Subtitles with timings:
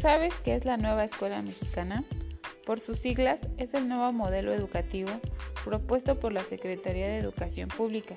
[0.00, 2.04] ¿Sabes qué es la nueva escuela mexicana?
[2.64, 5.10] Por sus siglas, es el nuevo modelo educativo
[5.62, 8.16] propuesto por la Secretaría de Educación Pública,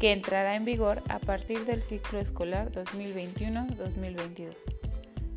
[0.00, 4.56] que entrará en vigor a partir del ciclo escolar 2021-2022.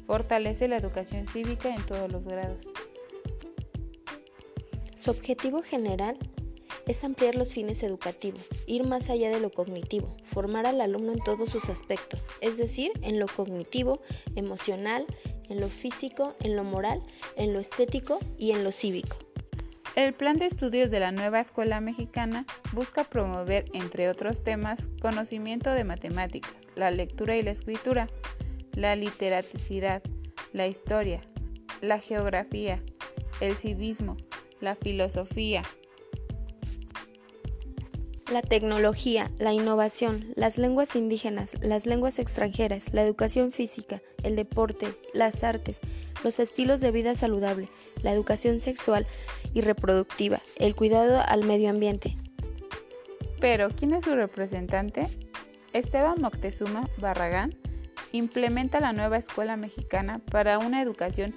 [0.08, 2.66] Fortalece la educación cívica en todos los grados.
[4.96, 6.18] Su objetivo general
[6.88, 11.20] es ampliar los fines educativos, ir más allá de lo cognitivo, formar al alumno en
[11.20, 14.02] todos sus aspectos, es decir, en lo cognitivo,
[14.36, 15.05] emocional,
[15.49, 17.02] en lo físico, en lo moral,
[17.35, 19.17] en lo estético y en lo cívico.
[19.95, 25.72] El plan de estudios de la nueva escuela mexicana busca promover, entre otros temas, conocimiento
[25.72, 28.09] de matemáticas, la lectura y la escritura,
[28.73, 30.03] la literaticidad,
[30.52, 31.22] la historia,
[31.80, 32.84] la geografía,
[33.39, 34.17] el civismo,
[34.59, 35.64] la filosofía,
[38.32, 44.88] la tecnología, la innovación, las lenguas indígenas, las lenguas extranjeras, la educación física, el deporte,
[45.14, 45.82] las artes,
[46.23, 47.70] los estilos de vida saludable,
[48.02, 49.06] la educación sexual
[49.54, 52.17] y reproductiva, el cuidado al medio ambiente.
[53.40, 55.08] Pero, ¿quién es su representante?
[55.73, 57.56] Esteban Moctezuma Barragán
[58.12, 61.36] implementa la nueva escuela mexicana para una educación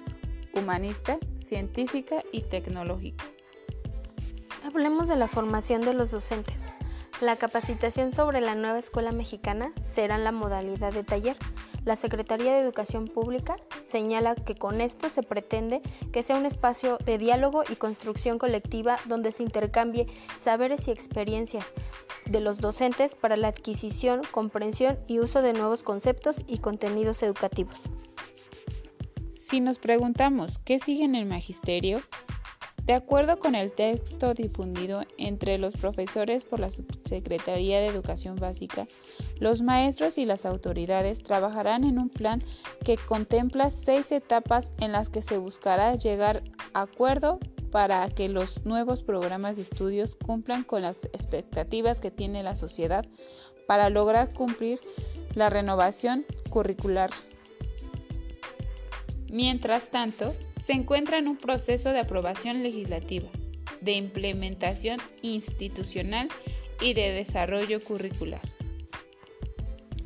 [0.53, 3.25] humanista, científica y tecnológica.
[4.65, 6.68] Hablemos de la formación de los docentes.
[7.21, 11.35] La capacitación sobre la nueva escuela mexicana será en la modalidad de taller.
[11.83, 15.81] La Secretaría de Educación Pública señala que con esto se pretende
[16.13, 20.07] que sea un espacio de diálogo y construcción colectiva donde se intercambie
[20.39, 21.73] saberes y experiencias
[22.25, 27.75] de los docentes para la adquisición, comprensión y uso de nuevos conceptos y contenidos educativos.
[29.35, 32.01] Si nos preguntamos qué sigue en el magisterio,
[32.89, 38.87] de acuerdo con el texto difundido entre los profesores por la Subsecretaría de Educación Básica,
[39.39, 42.43] los maestros y las autoridades trabajarán en un plan
[42.83, 46.41] que contempla seis etapas en las que se buscará llegar
[46.73, 47.37] a acuerdo
[47.71, 53.05] para que los nuevos programas de estudios cumplan con las expectativas que tiene la sociedad
[53.67, 54.79] para lograr cumplir
[55.35, 57.11] la renovación curricular.
[59.31, 60.33] Mientras tanto,
[60.69, 63.27] se encuentra en un proceso de aprobación legislativa,
[63.81, 66.27] de implementación institucional
[66.79, 68.41] y de desarrollo curricular.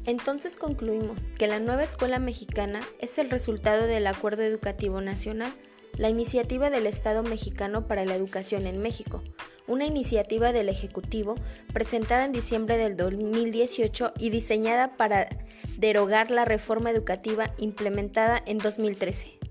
[0.06, 5.54] Entonces concluimos que la nueva escuela mexicana es el resultado del Acuerdo Educativo Nacional,
[5.98, 9.22] la iniciativa del Estado mexicano para la educación en México,
[9.68, 11.36] una iniciativa del Ejecutivo
[11.74, 15.28] presentada en diciembre del 2018 y diseñada para
[15.78, 19.43] derogar la reforma educativa implementada en 2013.